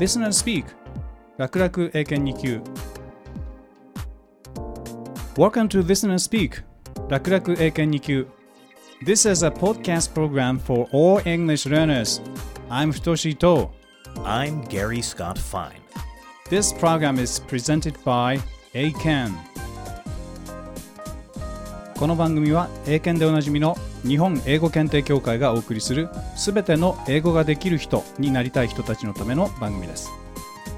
[0.00, 0.64] Listener Speak
[1.38, 2.60] Rakuraku 楽々英検2級
[5.36, 6.62] Welcome to Listener Speak
[7.08, 8.26] Rakuraku 楽々英検2級
[9.06, 12.20] This is a podcast program for all English learners
[12.68, 13.68] I'm Futoshi To
[14.24, 15.78] I'm Gary Scott Fine
[16.50, 18.40] This program is presented by
[18.74, 19.30] ACAN
[22.00, 23.76] この番組は英検でおなじみの
[24.06, 30.10] 日本英語検定協会がお送りするすべての英語ができる人になりたい人たちのための番組です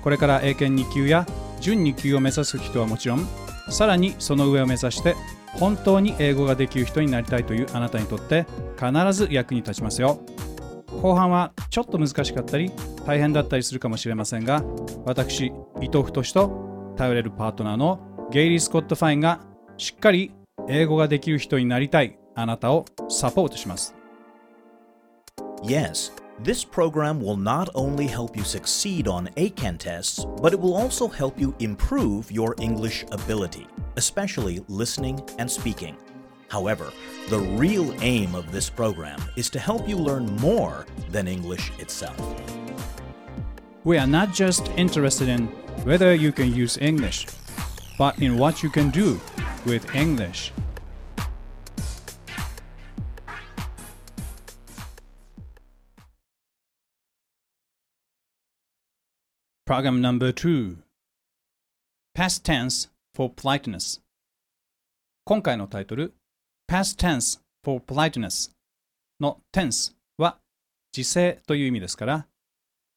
[0.02, 1.26] これから英検2級や
[1.60, 3.26] 準2級を目指す人はもちろん
[3.70, 5.16] さらにその上を目指して
[5.58, 8.46] 本当に英語ができる人になりたいというあなたにとって
[8.78, 10.20] 必ず役に立ちますよ
[11.02, 12.70] 後半はちょっと難しかったり
[13.06, 14.62] 大変だったりするかもしれませんが
[15.04, 15.46] 私
[15.80, 19.40] 伊藤太と頼れるパートナーのゲイリー・スコット・ファインが
[19.78, 20.32] しっかり
[20.68, 23.94] 英語ができる人になりたいあなたをサポートします。
[25.62, 26.12] Yes,
[26.42, 31.08] this program will not only help you succeed on ACAN tests, but it will also
[31.08, 35.96] help you improve your English ability, especially listening and speaking.
[36.50, 36.92] However,
[37.30, 42.14] the real aim of this program is to help you learn more than English itself.
[43.82, 45.48] We are not just interested in
[45.86, 47.26] whether you can use English,
[47.98, 49.18] but in what you can do
[49.64, 50.52] with English.
[59.66, 60.78] Program number two.
[62.14, 62.86] Past tense
[63.16, 64.00] for politeness.
[65.24, 66.12] 今回のタイトル
[66.70, 68.52] Past tense for politeness
[69.18, 70.38] の tense は
[70.92, 72.26] 時制という意味ですから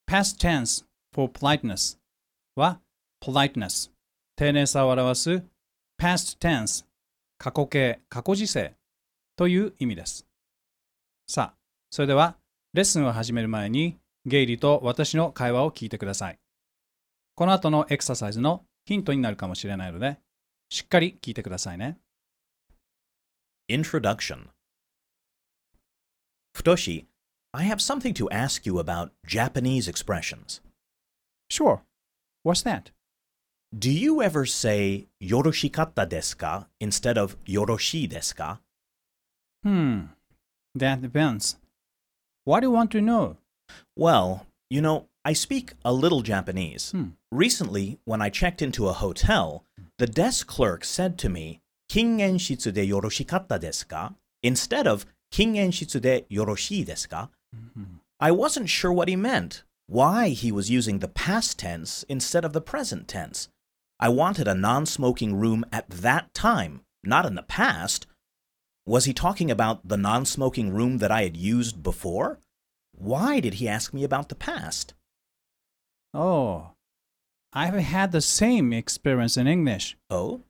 [0.07, 1.97] Past tense for politeness
[2.55, 2.79] は
[3.25, 3.89] politeness
[4.35, 5.29] 丁寧さを表す
[5.99, 6.85] Past tense
[7.39, 8.75] 過去形過去時制
[9.37, 10.23] という意味です。
[11.27, 11.53] さあ、
[11.89, 12.35] それでは
[12.73, 13.97] レッスンを始める前に
[14.27, 16.39] ゲイリーと私の会話を聞いてください。
[17.39, 20.19] この後のエクササイズのヒントになるかもしれないので、
[20.69, 21.97] しっかり聞いてくださいね。
[23.69, 24.49] Introduction
[26.53, 27.05] Futoshi,
[27.53, 30.59] I have something to ask you about Japanese expressions.
[31.49, 31.79] Sure.
[32.43, 32.91] What's that?
[33.73, 38.59] Do you ever say yoroshikatta desu ka instead of yoroshii desu ka?
[39.63, 40.09] Hmm.
[40.77, 41.55] That depends.
[42.43, 43.37] What do you want to know?
[43.95, 46.91] Well, you know, I speak a little Japanese.
[46.91, 47.09] Hmm.
[47.31, 49.65] Recently, when I checked into a hotel,
[49.97, 51.59] the desk clerk said to me,
[51.89, 54.13] Kingen shitsu de yoroshikatta desu ka?
[54.43, 57.29] Instead of Kingen shitsu de yoroshii desu ka?
[57.55, 57.97] Mm-hmm.
[58.21, 62.53] I wasn't sure what he meant, why he was using the past tense instead of
[62.53, 63.49] the present tense.
[63.99, 68.07] I wanted a non smoking room at that time, not in the past.
[68.85, 72.39] Was he talking about the non smoking room that I had used before?
[72.97, 74.93] Why did he ask me about the past?
[76.13, 76.71] Oh,
[77.53, 79.95] I've had the same experience in English.
[80.09, 80.41] Oh?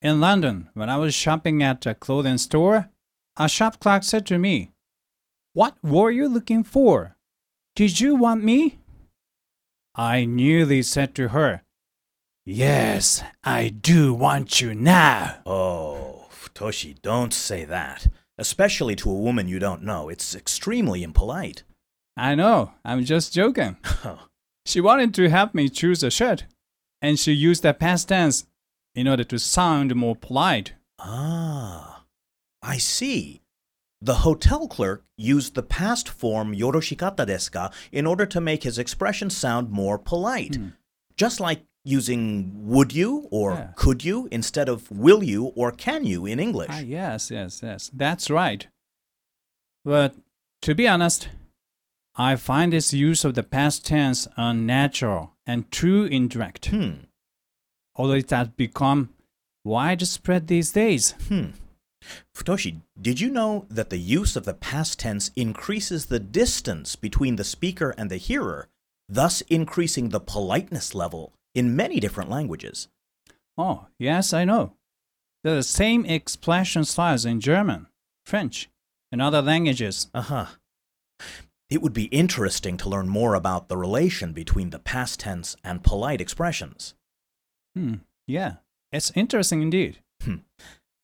[0.00, 2.88] In London, when I was shopping at a clothing store,
[3.36, 4.72] a shop clerk said to me,
[5.52, 7.16] What were you looking for?
[7.74, 8.78] Did you want me?
[9.94, 11.62] I nearly said to her,
[12.46, 15.40] Yes, I do want you now.
[15.44, 18.06] Oh, Futoshi, don't say that.
[18.38, 20.08] Especially to a woman you don't know.
[20.08, 21.64] It's extremely impolite.
[22.16, 22.72] I know.
[22.82, 23.76] I'm just joking.
[24.04, 24.20] Oh.
[24.66, 26.44] She wanted to help me choose a shirt,
[27.00, 28.46] and she used the past tense
[28.96, 30.72] in order to sound more polite.
[30.98, 32.04] Ah,
[32.62, 33.42] I see.
[34.02, 38.76] The hotel clerk used the past form yoroshikatta desu ka in order to make his
[38.76, 40.52] expression sound more polite.
[40.58, 40.72] Mm.
[41.16, 43.68] Just like using would you or yeah.
[43.76, 46.70] could you instead of will you or can you in English.
[46.72, 47.88] Ah, yes, yes, yes.
[47.94, 48.66] That's right.
[49.84, 50.16] But
[50.62, 51.28] to be honest,
[52.18, 56.66] I find this use of the past tense unnatural and too indirect.
[56.66, 57.04] Hmm.
[57.94, 59.10] Although it has become
[59.64, 61.10] widespread these days.
[61.28, 61.50] Hmm.
[62.34, 67.36] Futoshi, did you know that the use of the past tense increases the distance between
[67.36, 68.68] the speaker and the hearer,
[69.08, 72.88] thus increasing the politeness level in many different languages?
[73.58, 74.74] Oh, yes, I know.
[75.44, 77.88] There are the same expression styles in German,
[78.24, 78.70] French,
[79.12, 80.08] and other languages.
[80.14, 80.46] Uh huh.
[81.68, 85.82] It would be interesting to learn more about the relation between the past tense and
[85.82, 86.94] polite expressions.
[87.74, 87.94] Hmm,
[88.26, 88.54] yeah,
[88.92, 89.98] it's interesting indeed.
[90.22, 90.36] Hmm.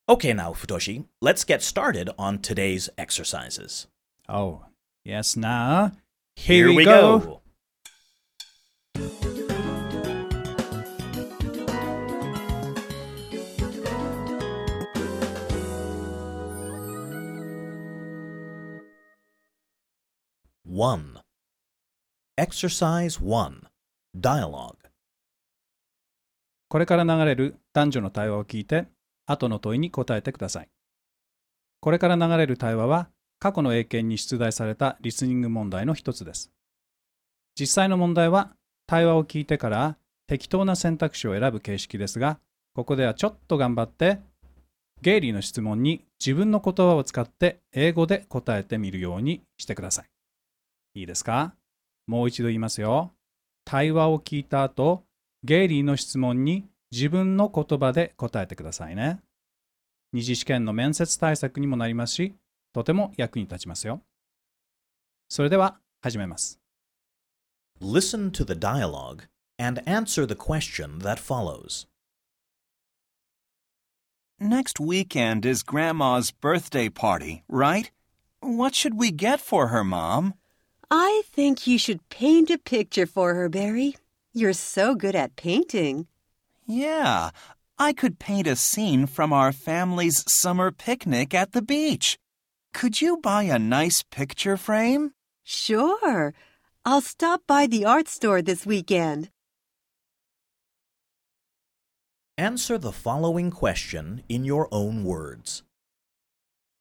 [0.09, 3.89] Okay, now, Futoshi, let's get started on today's exercises.
[4.29, 4.67] Oh,
[5.05, 5.93] yes, now.
[6.37, 7.41] Here, Here we, we, go.
[8.95, 9.39] go.
[20.85, 21.01] 1
[22.41, 23.53] Exercise 1
[24.17, 24.75] Dialogue
[26.69, 28.87] これから流れる男女の対話を聞いて
[29.27, 30.69] 後の問いに答えてください
[31.79, 33.09] これから流れる対話は
[33.39, 36.51] 過去の英検に出題されたリスニング問題の一つです
[37.55, 38.51] 実際の問題は
[38.89, 39.97] 対話を聞いてから
[40.27, 42.41] 適当な選択肢を選ぶ形式ですが
[42.75, 44.19] ここではちょっと頑張って
[45.01, 50.07] ゲイリーの質問に自分の言葉を使って英語で答えてみるようにしてください。
[50.95, 51.55] いいですか
[52.07, 53.13] もう一度言いますよ。
[53.65, 55.05] 対話を聞いた後、
[55.43, 59.21] ゲイリーの質問に自分の言葉で答えてくださいね。
[60.13, 62.35] 二次試験の面接対策にもなりますし、
[62.75, 64.03] とても役に立ちますよ。
[65.29, 66.61] それでは始めます。
[67.81, 69.25] Listen to the dialogue
[69.59, 71.87] and answer the question that follows.
[74.39, 77.91] Next weekend is Grandma's birthday party, right?
[78.43, 80.35] What should we get for her, Mom?
[80.95, 83.97] I think you should paint a picture for her, Barry.
[84.35, 86.07] You're so good at painting.
[86.67, 87.31] Yeah,
[87.79, 92.19] I could paint a scene from our family's summer picnic at the beach.
[92.75, 95.13] Could you buy a nice picture frame?
[95.45, 96.35] Sure.
[96.85, 99.31] I'll stop by the art store this weekend.
[102.37, 105.63] Answer the following question in your own words.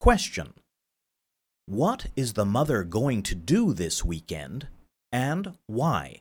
[0.01, 0.53] Question
[1.71, 4.67] what is the mother going to do this weekend
[5.09, 6.19] and why?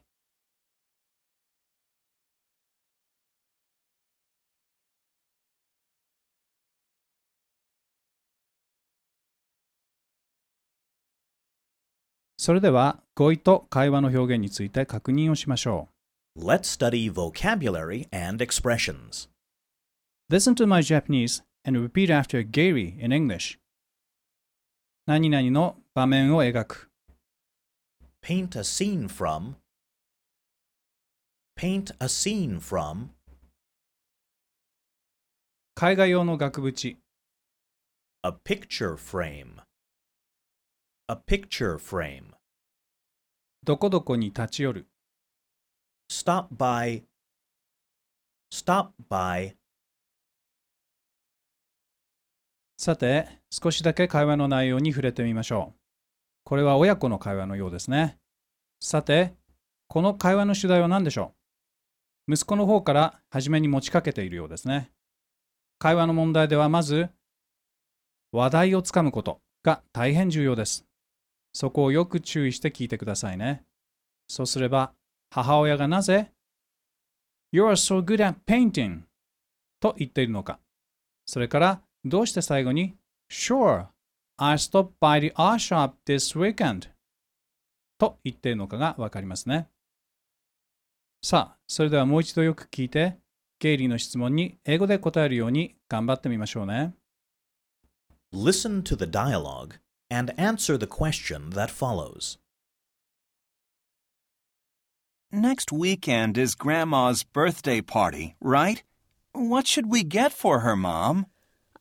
[12.40, 13.60] let
[16.60, 19.26] us study vocabulary and expressions.
[20.30, 23.58] Listen to my Japanese and repeat after Gary in English.
[25.10, 26.88] 何々の場面を描く。
[28.22, 29.56] paint a scene from
[31.58, 33.08] paint a scene from
[35.84, 36.96] 絵画用の額縁
[38.22, 39.60] a picture frame
[41.08, 42.26] a picture frame
[43.64, 44.86] どこどこに立ち寄る
[46.08, 47.02] stop by
[48.52, 49.56] stop by
[52.82, 55.78] さて、少しだけ会話の内容に触れてみましょう。
[56.44, 58.16] これは親子の会話のようですね。
[58.80, 59.34] さて、
[59.86, 61.34] この会話の主題は何でしょ
[62.26, 64.92] う息子の方から初めに持ちかけているようですね。
[65.78, 67.10] 会話の問題ではまず、
[68.32, 70.86] 話題をつかむことが大変重要です。
[71.52, 73.62] そこをよく注意して聞いてくださいね。
[74.26, 74.94] そうすれば、
[75.28, 76.30] 母親がなぜ、
[77.52, 79.02] You are so good at painting
[79.80, 80.58] と言っているのか。
[81.26, 82.94] それから、どうして最後に
[83.30, 83.86] Sure,
[84.38, 86.88] I stopped by the art shop this weekend
[87.98, 89.68] と言っているのかがわかりますね。
[91.22, 93.18] さあ、それではもう一度よく聞いて、
[93.58, 96.94] ゲイリーの質問に英語で答えるように頑張ってみましょうね。
[98.32, 99.74] Listen to the dialogue
[100.10, 102.38] and answer the question that follows.
[105.30, 108.82] Next weekend is Grandma's birthday party, right?
[109.34, 111.26] What should we get for her, Mom?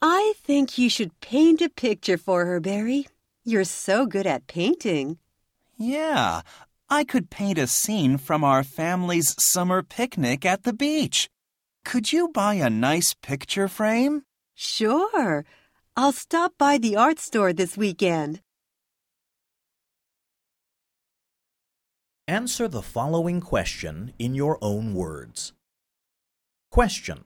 [0.01, 3.07] I think you should paint a picture for her, Barry.
[3.44, 5.18] You're so good at painting.
[5.77, 6.41] Yeah,
[6.89, 11.29] I could paint a scene from our family's summer picnic at the beach.
[11.83, 14.23] Could you buy a nice picture frame?
[14.56, 15.44] Sure.
[15.97, 18.41] I'll stop by the art store this weekend.
[22.27, 25.51] Answer the following question in your own words.
[26.71, 27.25] Question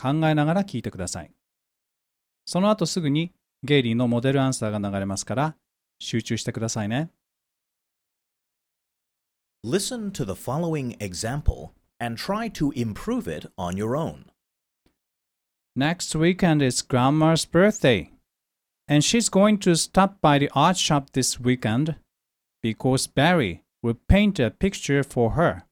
[0.00, 1.30] 考えながら聞いてください。
[2.46, 5.54] その後すぐにゲイリーのモデルアンサーが流れますから
[5.98, 7.10] 集中してくださいね。
[9.62, 14.24] Listen to the following example and try to improve it on your own.
[15.76, 18.08] Next weekend is Grandma's birthday,
[18.88, 21.96] and she's going to stop by the art shop this weekend
[22.62, 25.64] because Barry will paint a picture for her.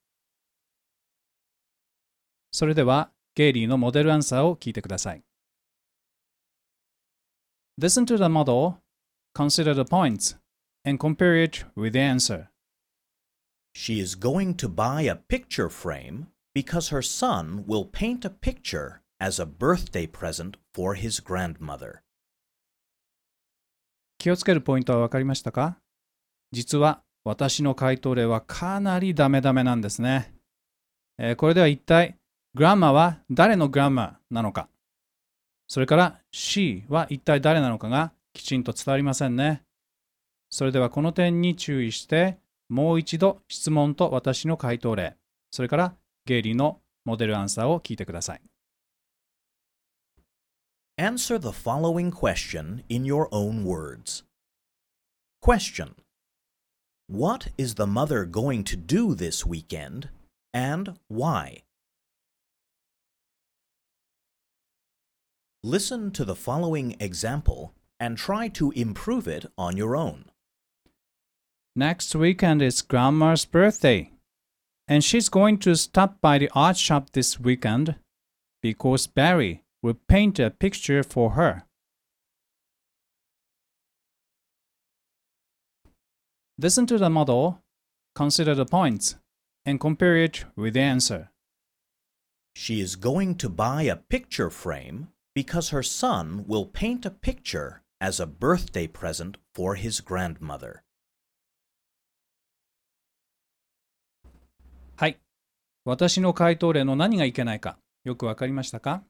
[2.53, 5.23] それではゲイリーのモデルアンサーを聞いてください。
[7.81, 8.75] Listen to the model,
[9.33, 10.37] consider the points,
[10.85, 12.49] and compare it with the answer.
[13.77, 19.01] She is going to buy a picture frame because her son will paint a picture
[19.21, 22.01] as a birthday present for his grandmother.
[24.19, 25.77] 気をつけるポイントはわかりましたか
[26.51, 30.35] 実は私の回答例はかなりダメダメなんですね。
[31.19, 32.17] えー、これでは一体
[32.59, 34.69] グラマは誰のグラマーなのか、
[35.69, 39.63] それから she は一体誰なのかがきちんと伝わりませんね。
[40.51, 42.37] それではこの点に注意して、
[42.69, 45.15] もう一度質問と私の回答例、
[45.53, 45.95] それから
[46.27, 48.41] ゲイリーのモデルアンサーを聞いてください。
[51.01, 54.25] Answer the following question in your own words.
[55.45, 55.91] Question
[57.09, 60.09] What is the mother going to do this weekend
[60.53, 61.63] and why?
[65.65, 70.27] Listen to the following example and try to improve it on your own.
[71.75, 74.13] Next weekend is Grandma's birthday,
[74.87, 77.97] and she's going to stop by the art shop this weekend
[78.63, 81.65] because Barry will paint a picture for her.
[86.57, 87.61] Listen to the model,
[88.15, 89.17] consider the points,
[89.67, 91.31] and compare it with the answer.
[92.55, 97.81] She is going to buy a picture frame because her son will paint a picture
[98.01, 100.83] as a birthday present for his grandmother.
[104.97, 105.21] はい。
[105.85, 109.05] 私の回答例の何がいけないか、よくわかりましたか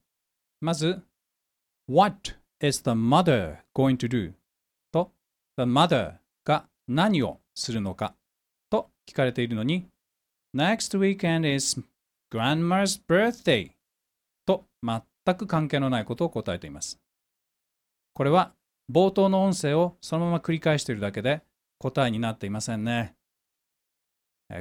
[0.61, 1.01] まず、
[1.89, 4.33] What is the mother going to do?
[4.93, 5.11] と、
[5.57, 8.15] The mother が何をするのか
[8.69, 9.87] と聞かれているのに、
[10.55, 11.81] Next weekend is
[12.31, 13.71] grandma's birthday
[14.45, 14.67] と
[15.29, 16.99] 全く関係のないことを答えています。
[18.15, 18.53] これは
[18.91, 21.43] 冒頭の音声をそのまま繰り返しているだけで
[21.79, 23.15] 答えになっていませんね。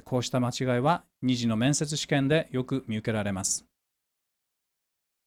[0.03, 3.65] こうした間違いは2次の面接試験でよく見受けられます。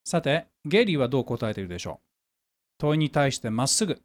[0.04, 2.02] さて、ゲイリーはどう答えているでしょう
[2.78, 4.00] 問いに対してまっすぐ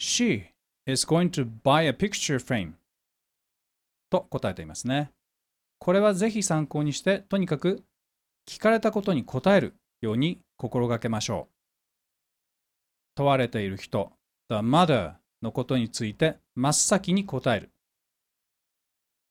[0.00, 0.44] She
[0.86, 2.72] is going to buy a picture frame
[4.08, 5.12] と答えていますね。
[5.78, 7.84] これはぜひ参考にしてとにかく
[8.48, 11.48] 聞かれたことに答えるように心がけましょう。
[13.16, 14.12] 問われている人、
[14.48, 17.70] the mother のことについて真っ先に答える。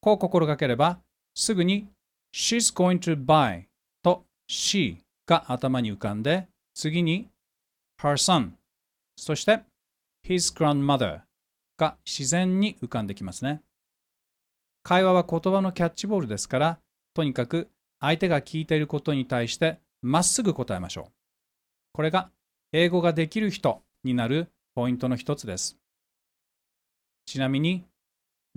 [0.02, 1.00] こう心がければ、
[1.36, 1.90] すぐに
[2.34, 3.64] she's going to buy
[4.04, 4.98] と she
[5.28, 7.30] が頭に浮かんで、次に
[8.02, 8.52] her son
[9.18, 9.60] そして
[10.26, 11.22] his grandmother
[11.78, 13.62] が自然に浮かんできますね。
[14.84, 16.80] 会話は言葉のキャッチボールですから、
[17.14, 21.12] とにかく相手が聞いていることに対してまっすぐ答えましょう。
[21.94, 22.30] これが
[22.72, 25.78] 英語ができる人になるポイントの一つです。
[27.26, 27.84] ちなみに、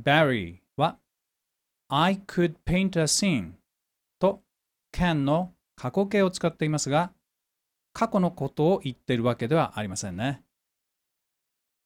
[0.03, 0.99] Barry は
[1.89, 3.53] I could paint a scene
[4.21, 4.41] と
[4.95, 7.11] can の過去形を使っていますが、
[7.93, 10.43] 過去のことを言っているわけではありませんね。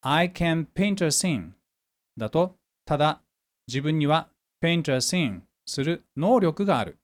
[0.02, 1.52] I can paint a scene
[2.16, 3.20] だと、ただ
[3.66, 4.28] 自分には
[4.62, 6.98] paint a scene する能力がある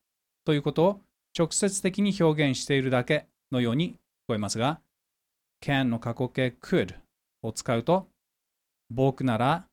[0.45, 1.01] ということを
[1.37, 4.81] 直接的に表現しているだけのように聞こえますが、
[5.63, 6.95] can の過去形 could
[7.43, 8.07] を使うと、
[8.91, 9.65] 僕なら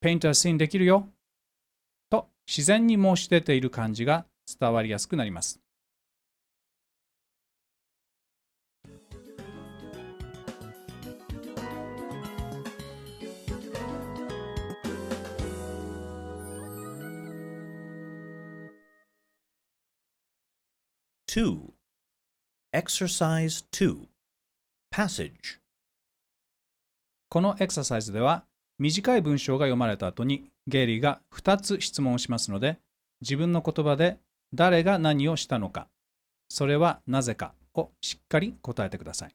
[0.00, 1.08] ペインタ c e n ンできるよ
[2.10, 4.26] と自然に申し出ている感じが
[4.60, 5.58] 伝わりやすくなります。
[21.28, 21.60] 2
[22.72, 24.08] Exercise 2
[24.90, 25.58] Passage
[27.28, 28.44] このエクササイズでは
[28.78, 32.78] 短い文章が読まれた後にゲイリーが2つ質問をしますので
[33.20, 34.16] 自分の言葉で
[34.54, 35.88] 誰が何をしたのか
[36.48, 39.34] それはなぜかをしっかり答えてください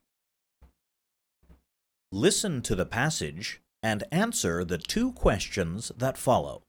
[2.12, 6.62] Listen to the passage and answer the two questions that follow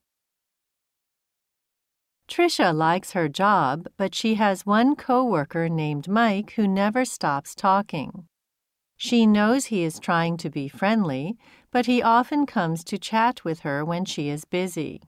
[2.28, 8.26] Trisha likes her job, but she has one coworker named Mike who never stops talking.
[8.96, 11.36] She knows he is trying to be friendly,
[11.70, 15.02] but he often comes to chat with her when she is busy.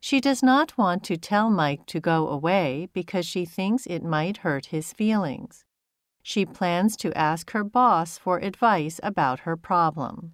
[0.00, 4.38] She does not want to tell Mike to go away because she thinks it might
[4.38, 5.64] hurt his feelings.
[6.24, 10.32] She plans to ask her boss for advice about her problem.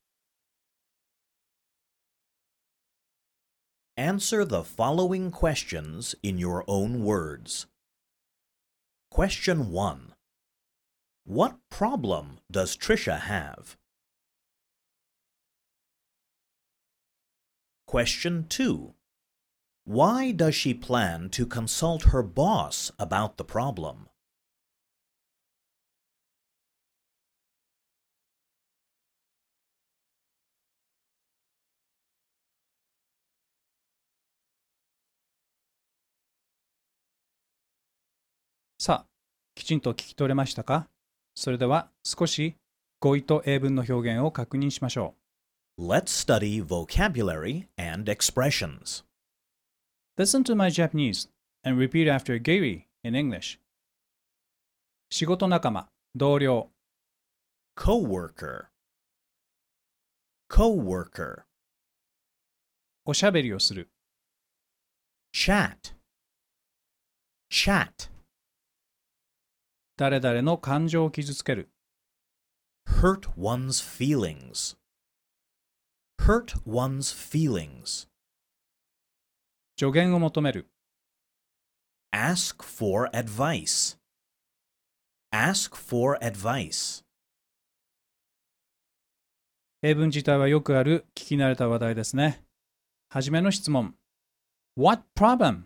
[3.98, 7.66] Answer the following questions in your own words.
[9.10, 10.12] Question 1
[11.24, 13.76] What problem does Trisha have?
[17.88, 18.94] Question 2
[19.82, 24.06] Why does she plan to consult her boss about the problem?
[39.68, 40.88] ちんと聞き取れましたか
[41.34, 42.54] それでは少し
[43.00, 45.12] 語彙と英文の表現を確認しましょ
[45.78, 45.82] う。
[45.82, 49.04] Let's study vocabulary and expressions.
[50.16, 51.28] Listen to my Japanese
[51.66, 53.58] and repeat after Gary in English.
[55.10, 56.68] 仕事仲間、同僚。
[57.78, 58.68] Coworker.
[60.50, 61.42] Coworker.
[63.04, 63.90] おしゃべりをする。
[65.34, 65.92] Chat.
[67.52, 68.08] Chat.
[69.98, 71.68] 誰々の感情を傷つける。
[72.86, 74.74] hurt one's feelings
[76.22, 78.06] hurt one's feelings
[79.76, 80.70] 助言を求める。
[82.14, 83.98] ask for advice
[85.32, 87.04] ask for advice
[89.82, 92.44] 英文自体はよくある聞き慣れた話題ですね。
[93.10, 93.96] はじめの質問。
[94.76, 95.62] What problem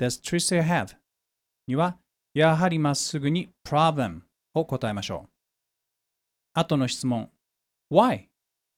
[0.00, 0.96] does Tricia have?
[1.68, 1.98] には
[2.36, 4.20] やはりまっすぐに problem
[4.52, 5.30] を答えましょう。
[6.52, 7.30] 後の質問
[7.90, 8.28] Why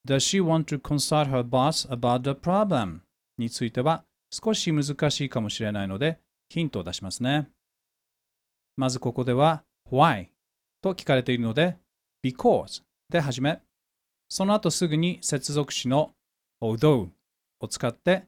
[0.06, 3.00] does she want to consult her boss about the problem?
[3.36, 7.48] については少し難しいかもしれないのでヒントを出しますね。
[8.76, 10.28] まずここでは Why
[10.80, 11.76] と聞かれているので
[12.24, 13.60] Because で始め
[14.28, 16.12] その後すぐに接続詞の
[16.62, 17.08] although
[17.58, 18.24] を使って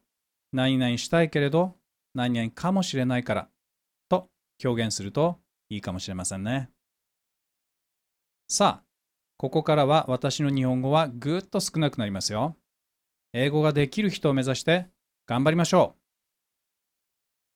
[0.53, 1.77] 何々したいけれど
[2.15, 3.49] 何々かもしれないから
[4.63, 5.39] 表現すると
[5.71, 6.71] いいかもしれませんね。
[8.49, 8.85] さあ、
[9.37, 12.57] ここからは私の日本語はぐっと少なくなりますよ。
[13.33, 14.87] 英語ができる人を目指して
[15.27, 15.97] 頑張りましょ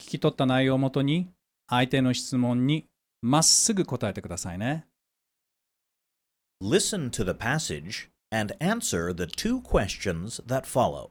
[0.01, 0.03] う。
[0.03, 1.29] 聞き取った内容をもとに
[1.69, 2.87] 相手の質問に
[3.23, 4.87] まっすぐ答えてくださいね。
[6.63, 11.11] Listen to the passage and answer the two questions that follow.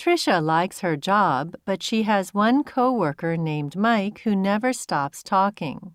[0.00, 5.92] Trisha likes her job, but she has one coworker named Mike who never stops talking.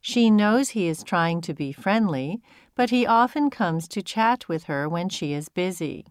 [0.00, 2.40] She knows he is trying to be friendly,
[2.74, 6.06] but he often comes to chat with her when she is busy.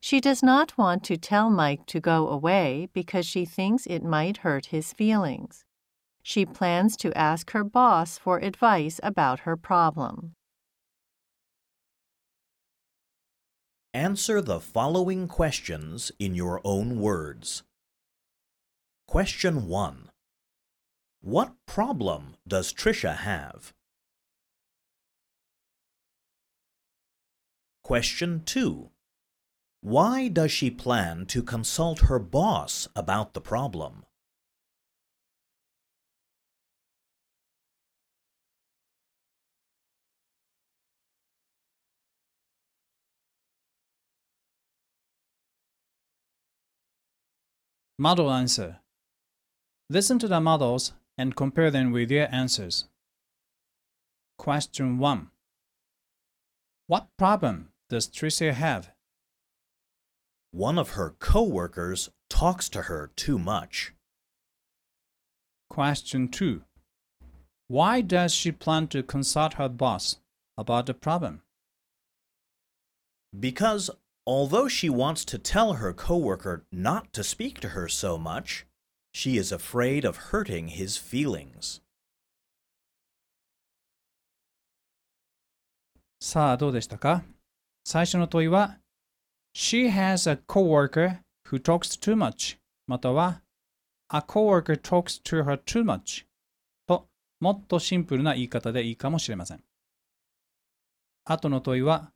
[0.00, 4.38] She does not want to tell Mike to go away because she thinks it might
[4.38, 5.66] hurt his feelings.
[6.22, 10.32] She plans to ask her boss for advice about her problem.
[13.98, 17.64] Answer the following questions in your own words.
[19.08, 20.08] Question 1.
[21.20, 23.72] What problem does Trisha have?
[27.82, 28.88] Question 2.
[29.80, 34.04] Why does she plan to consult her boss about the problem?
[48.00, 48.76] Model answer.
[49.90, 52.84] Listen to the models and compare them with your answers.
[54.38, 55.30] Question 1.
[56.86, 58.90] What problem does Tricia have?
[60.52, 63.92] One of her coworkers talks to her too much.
[65.68, 66.62] Question 2.
[67.66, 70.18] Why does she plan to consult her boss
[70.56, 71.42] about the problem?
[73.38, 73.90] Because
[74.28, 78.66] Although she wants to tell her coworker not to speak to her so much,
[79.14, 81.80] she is afraid of hurting his feelings.
[86.20, 87.22] さあ、どうでしたか
[87.84, 88.78] 最初の問いは、
[89.56, 93.40] She has a coworker who talks too much または、
[94.12, 96.26] A coworker talks to her too much
[96.86, 97.08] と
[97.40, 99.64] もっとシンプルな言い方でいいかもしれません。
[101.24, 102.12] 後の問いは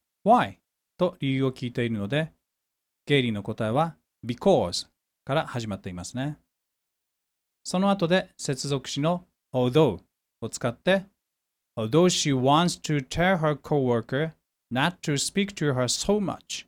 [0.98, 2.32] と理由を聞いているので、
[3.06, 4.86] ゲイリーの答えは because
[5.24, 6.38] から始まっていますね。
[7.64, 9.98] その後で接続詞の although
[10.40, 11.04] を使って
[11.76, 14.32] although she wants to tell her coworker
[14.72, 16.66] not to speak to her so much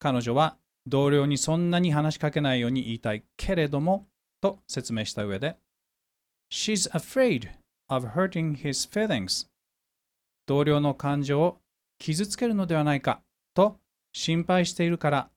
[0.00, 4.08] 彼女は同僚にそんなに話しかけないように言いたいけれども
[4.40, 5.56] と説明した上で
[6.52, 7.48] She's afraid
[7.88, 9.46] of hurting his feelings
[10.46, 11.61] 同僚の感情を
[12.02, 13.22] 傷つけるのではないか
[13.54, 13.78] と
[14.12, 15.30] 心配しているから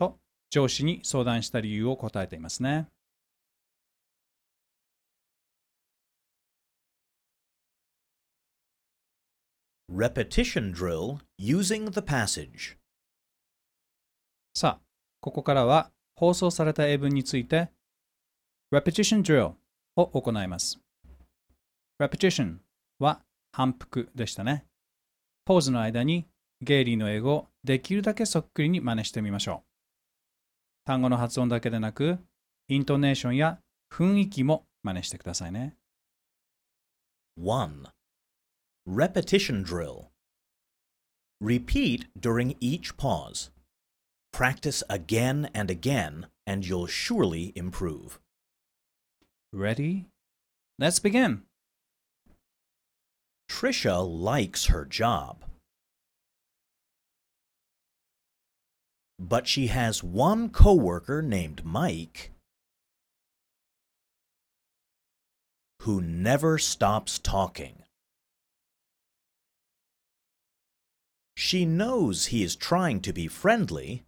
[0.00, 0.18] と
[0.50, 2.88] 上司に相談した理由を答えていますね。
[9.88, 12.76] Repetition drill using the passage
[14.56, 14.80] さあ、
[15.20, 17.68] ここからは放送された英文について
[18.74, 19.52] Repetition drill
[19.96, 20.80] を行います。
[22.02, 22.58] Repetition
[22.98, 23.20] は
[23.52, 24.66] 反復でしたね。
[25.50, 26.28] ポーズの間に
[26.60, 30.86] ゲイリーの英語をできるだけそっくりに真似してみましょう。
[30.86, 32.18] 単語の発音だけでなく、
[32.68, 33.58] イントネーションや
[33.92, 35.74] 雰囲気も真似してくださいね。
[37.36, 37.84] 1.
[38.88, 40.04] Repetition Drill
[41.42, 43.50] Repeat during each pause.
[44.32, 48.20] Practice again and again, and you'll surely improve.
[49.52, 50.04] Ready?
[50.78, 51.42] Let's begin!
[53.50, 55.44] Trisha likes her job.
[59.18, 62.30] But she has one coworker named Mike
[65.82, 67.82] who never stops talking.
[71.36, 74.04] She knows he is trying to be friendly,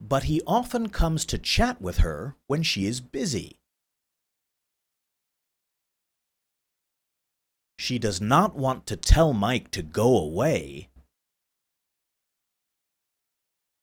[0.00, 3.58] but he often comes to chat with her when she is busy.
[7.84, 10.88] She does not want to tell Mike to go away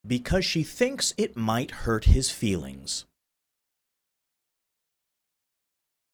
[0.08, 3.06] because she thinks it might hurt his feelings.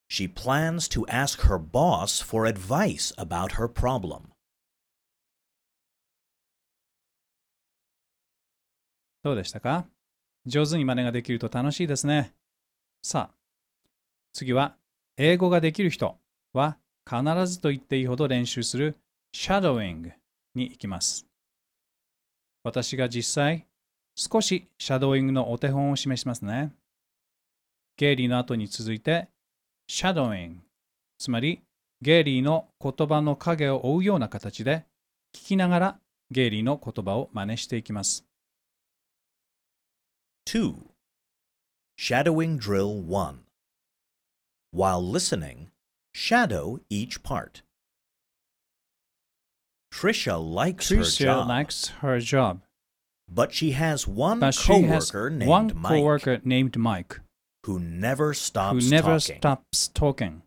[0.10, 4.34] She plans to ask her boss for advice about her problem.
[9.24, 9.86] どうでしたか
[10.46, 12.34] 上手に真似ができると楽しいですね。
[13.02, 13.36] さあ、
[14.34, 14.76] 次は、
[15.16, 16.20] 英語ができる人
[16.52, 18.98] は必ずと言っていいほど練習する
[19.32, 20.12] シャドウイング
[20.56, 21.26] に行きます。
[22.66, 23.66] 私が実際、
[24.16, 26.74] 少しシャドウイングのお手本を示しますね。
[27.96, 29.30] ゲーリーの後に続いて、
[29.88, 30.60] シャドウイング、
[31.18, 31.62] つまり
[32.02, 34.86] ゲーリーの言葉の影を追うような形で、
[35.34, 38.26] 聞きながらゲーリーの言葉を真似していきます。
[40.50, 40.76] 2.
[41.98, 43.36] Shadowing Drill 1
[44.76, 45.68] While listening,
[46.18, 47.62] Shadow each part.
[49.94, 51.48] Trisha likes Tricia her job.
[51.48, 52.62] likes her job.
[53.32, 54.86] But she has one but coworker
[55.30, 55.92] she has named one Mike.
[55.92, 57.20] coworker named Mike
[57.68, 59.38] who never stops who never talking.
[59.38, 60.42] stops talking.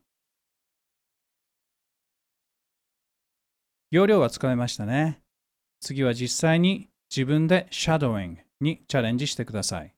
[3.92, 5.20] 要領は使いましたね。
[5.80, 9.94] 次は実際に自分でシャドウイングにチャレンジしてください。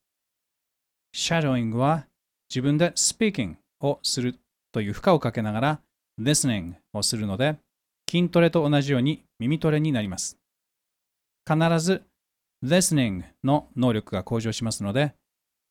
[1.14, 2.06] シャドウイングは
[2.50, 4.38] 自分でスピーキングをする
[4.72, 5.80] という負荷をかけながら
[6.20, 7.58] listening をするので
[8.10, 10.38] 筋トレと同じように耳トレになります。
[11.48, 12.02] 必ず
[12.64, 15.14] listening の能力が向上しますので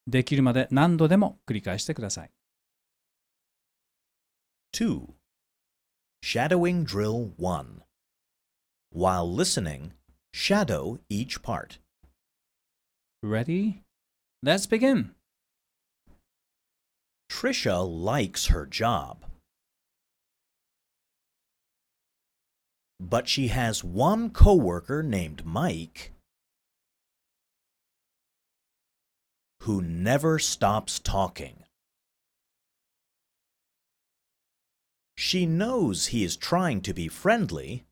[0.08, 2.32] できるまで何度でも繰り返してください。
[4.76, 5.02] 2.
[6.24, 7.82] Shadowing Drill 1
[8.96, 9.92] While listening,
[10.34, 11.80] shadow each part.
[13.24, 13.82] Ready?
[14.44, 15.12] Let's begin!
[17.32, 19.26] Trisha likes her job.
[23.00, 26.12] But she has one coworker named Mike
[29.64, 31.64] who never stops talking.
[35.18, 37.86] She knows he is trying to be friendly,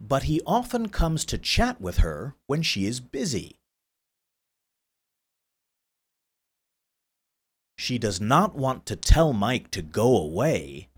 [0.00, 3.58] but he often comes to chat with her when she is busy.
[7.84, 10.88] she does not want to tell Mike to go away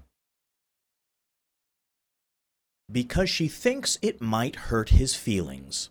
[2.98, 5.90] because she thinks it might hurt his feelings.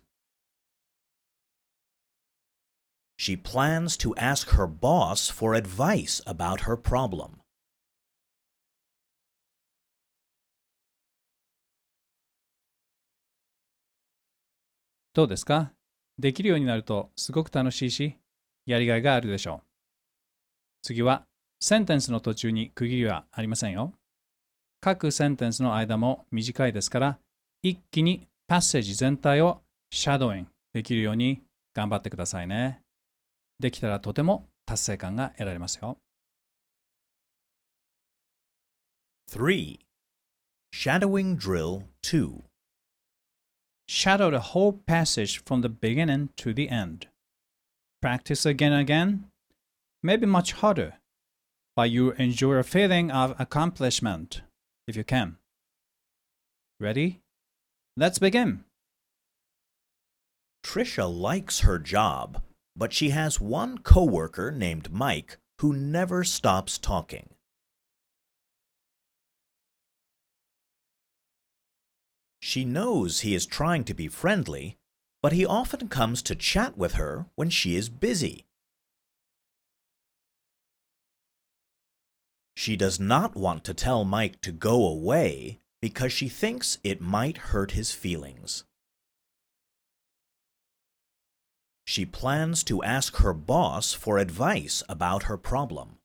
[3.18, 7.42] She plans to ask her boss for advice about her problem.
[15.12, 15.72] どうですか
[16.18, 18.16] できるようになるとすごく楽しいし、
[18.66, 19.65] やりがいがあるでしょう。
[20.92, 21.24] 次は、
[21.58, 23.92] センテンスの途中に区切りはありませんよ。
[24.80, 27.18] 各センテンスの間も短いですから、
[27.60, 31.42] 一気にパッセージ全体をシャドウイングできるように
[31.74, 32.82] 頑張ってくださいね。
[33.58, 35.96] できたらとても達成感が得られますよ。
[39.32, 39.80] 3.
[40.72, 42.42] Shadowing Drill 2
[43.90, 47.08] Shadow the whole passage from the beginning to the end.
[48.00, 49.24] Practice again and again
[50.02, 50.94] May be much harder,
[51.74, 54.42] but you enjoy a feeling of accomplishment
[54.86, 55.36] if you can.
[56.78, 57.20] Ready?
[57.96, 58.64] Let's begin.
[60.64, 62.42] Trisha likes her job,
[62.76, 67.30] but she has one coworker named Mike who never stops talking.
[72.42, 74.76] She knows he is trying to be friendly,
[75.22, 78.46] but he often comes to chat with her when she is busy.
[82.58, 87.52] She does not want to tell Mike to go away because she thinks it might
[87.52, 88.64] hurt his feelings.
[91.86, 95.98] She plans to ask her boss for advice about her problem.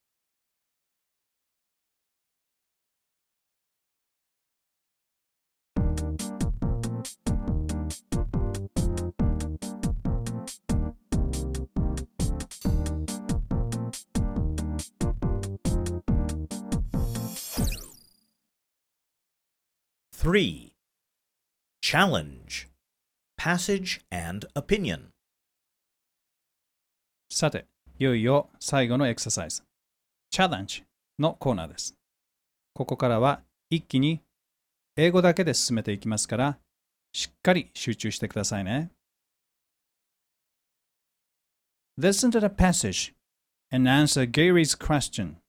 [20.23, 20.71] 3.
[21.83, 22.67] Challenge
[23.39, 25.05] Passage and Opinion
[27.31, 27.65] さて、
[27.97, 29.63] いよいよ最後のエクササイズ、
[30.31, 30.83] Challenge
[31.17, 31.95] のコーナーです。
[32.75, 34.21] ここからは一気に
[34.95, 36.59] 英語だけで進めていきますから、
[37.11, 38.91] しっかり集中してくださいね。
[41.99, 43.11] Listen to the passage
[43.73, 45.40] and answer Gary's question.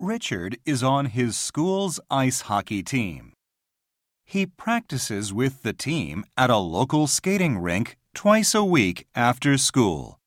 [0.00, 3.32] Richard is on his school's ice hockey team.
[4.24, 10.18] He practices with the team at a local skating rink twice a week after school.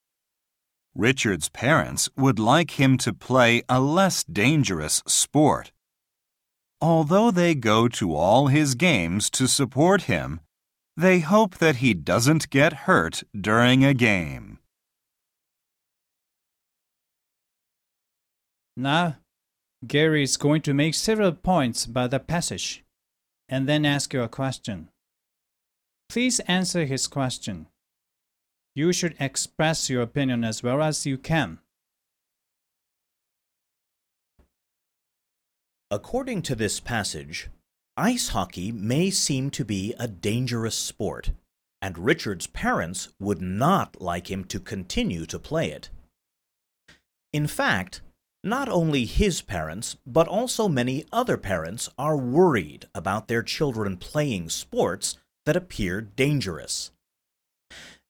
[0.96, 5.72] Richard's parents would like him to play a less dangerous sport.
[6.80, 10.40] Although they go to all his games to support him,
[10.96, 14.60] they hope that he doesn't get hurt during a game.
[18.76, 19.16] Now,
[19.86, 22.84] Gary is going to make several points about the passage
[23.48, 24.90] and then ask you a question.
[26.10, 27.68] Please answer his question.
[28.76, 31.60] You should express your opinion as well as you can.
[35.92, 37.50] According to this passage,
[37.96, 41.32] ice hockey may seem to be a dangerous sport,
[41.82, 45.90] and Richard's parents would not like him to continue to play it.
[47.32, 48.02] In fact,
[48.48, 54.48] not only his parents, but also many other parents are worried about their children playing
[54.52, 56.92] sports that appear dangerous.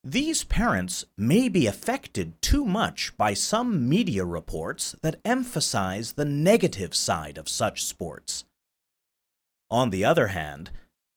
[0.04, 6.94] These parents may be affected too much by some media reports that emphasize the negative
[6.94, 8.44] side of such sports.
[9.72, 10.70] On the other hand,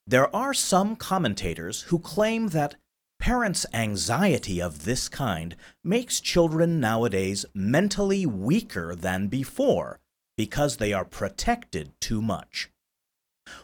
[0.07, 2.77] there are some commentators who claim that
[3.21, 5.55] Parents' anxiety of this kind
[5.85, 10.01] makes children nowadays mentally weaker than before
[10.39, 12.71] because they are protected too much.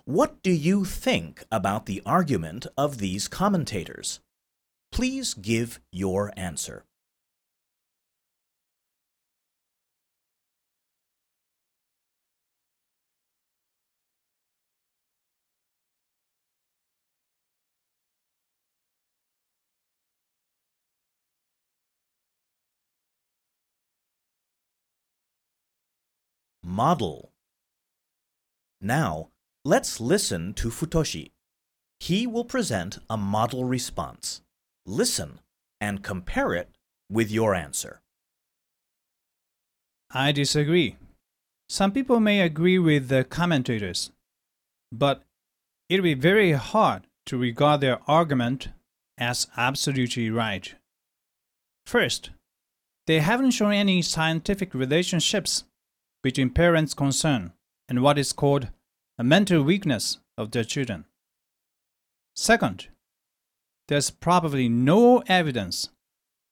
[0.04, 4.20] What do you think about the argument of these commentators?
[4.92, 6.84] Please give your answer.
[26.76, 27.30] model.
[28.82, 29.28] Now,
[29.64, 31.30] let's listen to Futoshi.
[31.98, 34.42] He will present a model response.
[34.84, 35.40] Listen
[35.80, 36.68] and compare it
[37.10, 38.02] with your answer.
[40.12, 40.96] I disagree.
[41.70, 44.10] Some people may agree with the commentators,
[44.92, 45.22] but
[45.88, 48.68] it'll be very hard to regard their argument
[49.18, 50.74] as absolutely right.
[51.86, 52.30] First,
[53.06, 55.64] they haven't shown any scientific relationships
[56.22, 57.52] between parents concerned
[57.88, 58.68] and what is called
[59.18, 61.04] a mental weakness of their children.
[62.34, 62.88] Second,
[63.88, 65.88] there's probably no evidence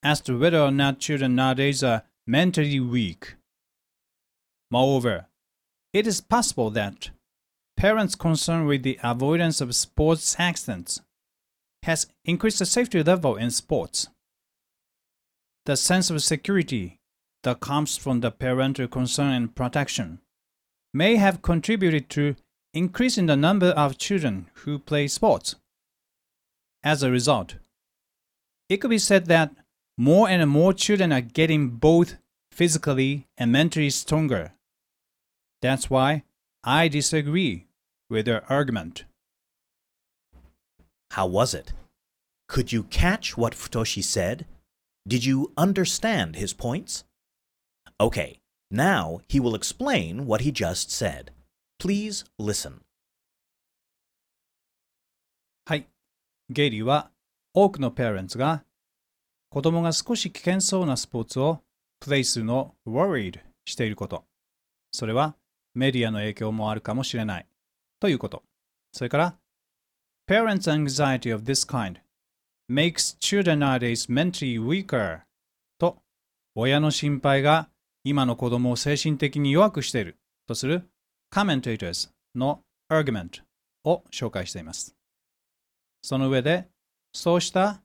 [0.02, 3.34] as to whether or not children nowadays are mentally weak.
[4.70, 5.26] Moreover,
[5.92, 7.10] it is possible that
[7.76, 11.00] parents concerned with the avoidance of sports accidents
[11.82, 14.08] has increased the safety level in sports.
[15.66, 16.98] The sense of security
[17.44, 20.18] that comes from the parental concern and protection
[20.92, 22.34] may have contributed to
[22.72, 25.54] increasing the number of children who play sports.
[26.82, 27.56] As a result,
[28.68, 29.52] it could be said that
[29.96, 32.16] more and more children are getting both
[32.50, 34.52] physically and mentally stronger.
[35.62, 36.24] That's why
[36.62, 37.66] I disagree
[38.08, 39.04] with their argument.
[41.12, 41.72] How was it?
[42.48, 44.46] Could you catch what Futoshi said?
[45.06, 47.04] Did you understand his points?
[48.00, 48.40] Okay,
[48.72, 51.30] now he will explain what he just said.
[51.78, 52.80] Please listen.
[55.66, 55.86] はい。
[56.50, 57.10] ゲイリーは
[57.54, 58.64] 多くのパレンツが
[59.48, 61.60] 子供が少し危険そうなスポーツを
[62.00, 64.24] プレイするのを worried していること。
[64.92, 65.36] それは
[65.74, 67.46] メディアの影響もあるかもしれない
[68.00, 68.42] ということ。
[68.92, 69.34] それから
[70.28, 72.00] Parents' anxiety of this kind
[72.70, 75.20] makes children nowadays mentally weaker
[75.78, 75.98] と
[76.56, 77.68] 親の心配が
[78.06, 80.82] 今の子供を精神的に弱くしているとする
[81.34, 82.60] commentators の
[82.92, 83.40] argument
[83.82, 84.94] を紹介しています。
[86.02, 86.68] その上で、
[87.14, 87.80] そうした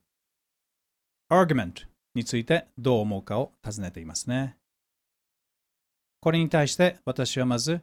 [1.32, 4.58] argument についてどう思うかを尋ねていますね。
[6.20, 7.80] これに対して私はまず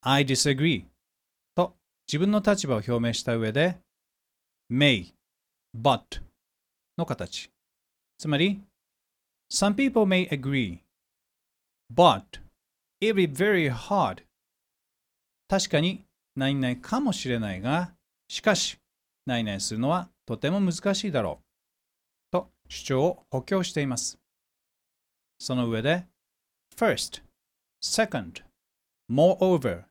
[0.00, 0.84] I disagree
[1.54, 1.74] と
[2.08, 3.76] 自分の立場を表明した上で
[4.72, 5.12] may,
[5.78, 6.00] but
[6.98, 7.48] の形。
[8.18, 8.60] つまり
[9.48, 10.78] Some people may agree
[11.92, 12.38] But
[13.00, 14.22] it be very hard.
[15.48, 17.92] 確かに何々かもしれないが、
[18.28, 18.78] しかし
[19.26, 21.44] 何々するのはとても難しいだろう。
[22.32, 24.18] と主張を補強しています。
[25.38, 26.06] その上で、
[26.76, 27.22] first,
[27.82, 28.42] second,
[29.10, 29.82] moreover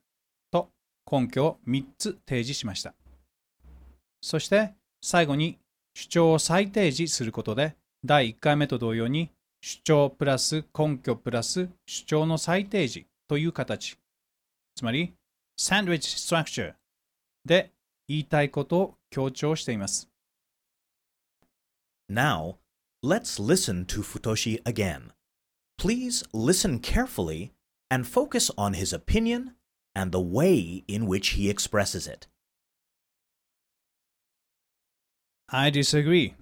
[0.52, 0.72] と
[1.10, 2.94] 根拠を3つ提示しました。
[4.22, 5.58] そして最後に
[5.94, 9.30] 主張を再提示することで第1回目と同様に
[9.68, 13.98] 主張プラス根拠プラス主張の最低時という形。
[14.76, 15.16] つまり、
[15.58, 16.74] サンドウィッチ・ストラクチャー
[17.46, 17.72] で
[18.08, 20.08] 言いたいことを強調しています。
[22.08, 22.58] Now,
[23.04, 25.12] let's listen to Futoshi again.
[25.80, 27.50] Please listen carefully
[27.90, 29.54] and focus on his opinion
[29.96, 32.28] and the way in which he expresses it.
[35.50, 36.36] I disagree.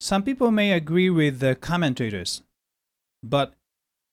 [0.00, 2.42] Some people may agree with the commentators
[3.22, 3.54] but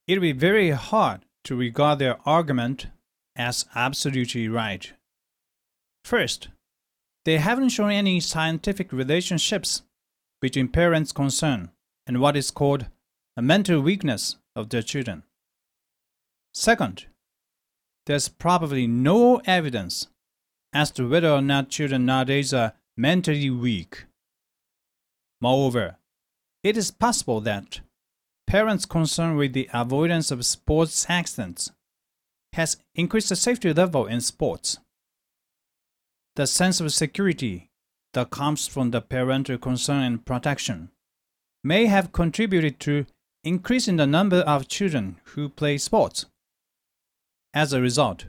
[0.07, 2.87] it would be very hard to regard their argument
[3.35, 4.93] as absolutely right.
[6.03, 6.49] First,
[7.25, 9.81] they haven't shown any scientific relationships
[10.41, 11.71] between parents concern
[12.05, 12.85] and what is called
[13.35, 15.23] a mental weakness of their children.
[16.53, 17.05] Second,
[18.05, 20.07] there's probably no evidence
[20.71, 24.05] as to whether or not children nowadays are mentally weak.
[25.41, 25.95] Moreover,
[26.63, 27.79] it is possible that
[28.55, 31.71] parents' concern with the avoidance of sports accidents
[32.53, 34.77] has increased the safety level in sports.
[36.37, 37.69] The sense of security
[38.13, 40.89] that comes from the parental concern and protection
[41.65, 43.05] may have contributed to
[43.43, 46.25] increasing the number of children who play sports.
[47.53, 48.27] As a result,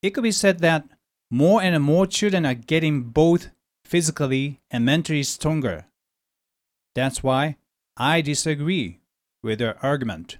[0.00, 0.84] it could be said that
[1.28, 3.48] more and more children are getting both
[3.84, 5.86] physically and mentally stronger.
[6.94, 7.56] That's why
[7.96, 8.97] I disagree
[9.42, 10.38] with their argument.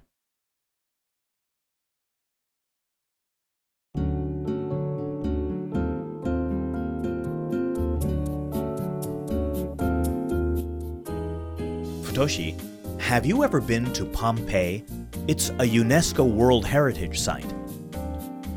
[12.05, 12.55] Futoshi,
[13.01, 14.85] have you ever been to Pompeii?
[15.29, 17.47] It's a UNESCO World Heritage Site.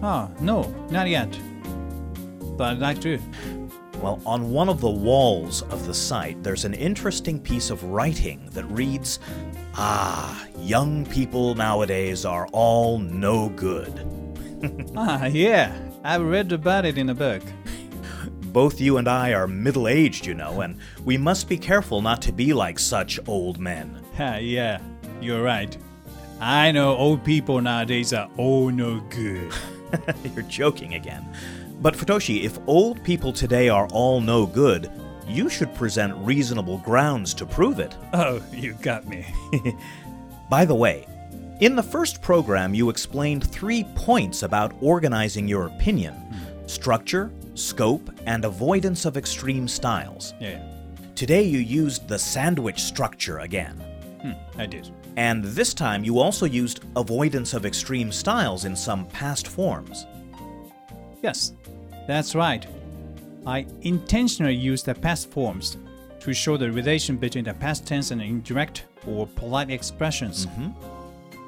[0.01, 1.29] Ah, no, not yet.
[2.57, 3.19] But I'd like to.
[4.01, 8.49] Well, on one of the walls of the site, there's an interesting piece of writing
[8.53, 9.19] that reads
[9.75, 14.09] Ah, young people nowadays are all no good.
[14.97, 15.71] ah, yeah,
[16.03, 17.43] I've read about it in a book.
[18.51, 22.23] Both you and I are middle aged, you know, and we must be careful not
[22.23, 24.03] to be like such old men.
[24.17, 24.79] Ah, yeah,
[25.21, 25.77] you're right.
[26.39, 29.53] I know old people nowadays are all no good.
[30.35, 31.23] you're joking again.
[31.81, 34.91] But Futoshi, if old people today are all no good,
[35.27, 37.95] you should present reasonable grounds to prove it.
[38.13, 39.25] Oh, you got me.
[40.49, 41.07] By the way,
[41.59, 46.67] in the first program, you explained three points about organizing your opinion hmm.
[46.67, 50.35] structure, scope, and avoidance of extreme styles.
[50.39, 50.61] Yeah.
[51.15, 53.73] Today, you used the sandwich structure again.
[54.21, 54.93] Hmm, I did.
[55.17, 60.05] And this time, you also used avoidance of extreme styles in some past forms.
[61.23, 61.53] Yes,
[62.11, 62.67] that's right.
[63.47, 65.77] I intentionally use the past forms
[66.19, 70.45] to show the relation between the past tense and indirect or polite expressions.
[70.45, 70.71] Mm-hmm.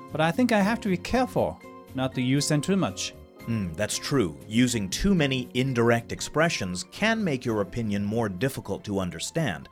[0.10, 1.60] But I think I have to be careful
[1.96, 3.14] not to use them too much.
[3.40, 4.38] Mm, that's true.
[4.48, 9.68] Using too many indirect expressions can make your opinion more difficult to understand.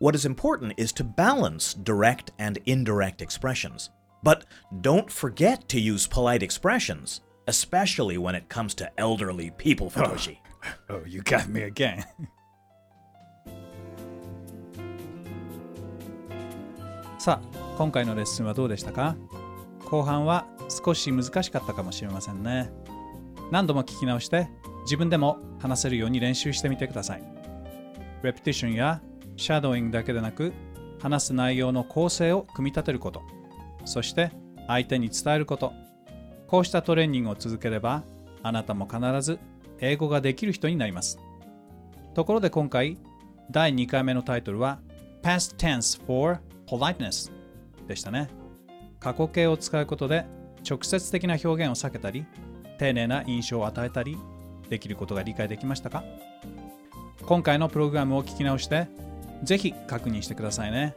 [0.00, 3.88] What is important is to balance direct and indirect expressions.
[4.22, 4.44] But
[4.82, 7.22] don't forget to use polite expressions.
[7.46, 10.38] especially when it comes to elderly people, Futoshi.
[10.90, 12.02] Oh, oh you got me again.
[17.18, 19.16] さあ、今回のレッスンはどうでしたか
[19.86, 20.46] 後半は
[20.84, 22.70] 少し難しかったかもしれませんね。
[23.50, 24.48] 何度も聞き直して、
[24.82, 27.22] 自分でも話せるように練習してみてください。
[28.22, 29.00] レプティションや
[29.36, 30.52] シャドウイングだけでなく、
[31.00, 33.22] 話す内容の構成を組み立てること、
[33.84, 34.30] そして
[34.66, 35.72] 相手に伝えること
[36.46, 38.02] こうしたトレーニングを続ければ
[38.42, 39.38] あなたも必ず
[39.80, 41.18] 英語ができる人になります
[42.14, 42.98] ところで今回
[43.50, 44.78] 第2回目のタイトルは
[45.22, 47.30] Past Tense for Politeness
[47.88, 48.28] でしたね
[49.00, 50.24] 過去形を使うことで
[50.68, 52.24] 直接的な表現を避けたり
[52.78, 54.16] 丁寧な印象を与えたり
[54.68, 56.04] できることが理解できましたか
[57.24, 58.88] 今回のプログラムを聞き直して
[59.42, 60.94] ぜひ確認してくださいね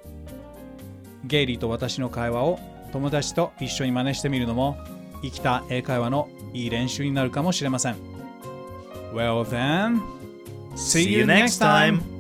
[1.26, 2.60] ゲイリーと私の会話を
[2.94, 4.78] 友達と一緒に真似してみるのも
[5.22, 7.96] 生きた英会話のいい練習になるかもしれません。
[9.14, 10.02] Well then,
[10.76, 12.19] see you next time!